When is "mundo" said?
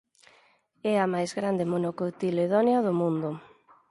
3.01-3.29